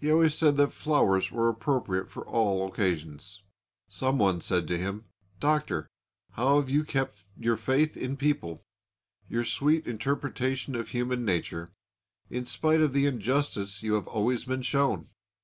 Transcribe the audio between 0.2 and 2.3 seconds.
said that flowers were appropriate for